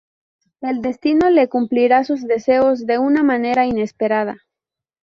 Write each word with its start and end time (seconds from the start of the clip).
El 0.61 0.81
destino 0.81 1.29
le 1.29 1.47
cumplirá 1.47 2.03
sus 2.03 2.23
deseos 2.25 2.87
de 2.87 2.97
una 2.97 3.21
manera 3.21 3.67
inesperada. 3.67 4.35